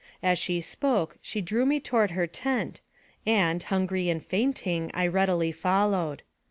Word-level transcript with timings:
As 0.23 0.39
she 0.39 0.61
spoke, 0.61 1.17
she 1.21 1.41
drew 1.41 1.63
me 1.63 1.79
toward 1.79 2.09
her 2.09 2.25
tent, 2.25 2.81
and, 3.23 3.61
hungry 3.61 4.09
and 4.09 4.25
fainting, 4.25 4.89
I 4.95 5.05
readily 5.05 5.51
followed. 5.51 6.23